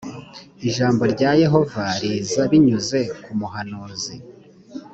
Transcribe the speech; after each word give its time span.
ijambo 0.67 1.03
rya 1.13 1.31
yehova 1.41 1.83
riza 2.01 2.41
binyuze 2.51 2.99
ku 3.23 3.31
muhanuzi. 3.39 4.15